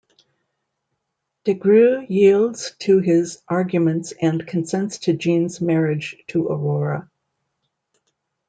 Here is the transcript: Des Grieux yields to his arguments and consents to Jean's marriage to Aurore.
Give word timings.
Des 1.43 1.53
Grieux 1.53 2.07
yields 2.09 2.75
to 2.79 2.97
his 2.97 3.43
arguments 3.47 4.13
and 4.19 4.47
consents 4.47 4.97
to 4.97 5.13
Jean's 5.13 5.61
marriage 5.61 6.17
to 6.25 6.47
Aurore. 6.49 7.07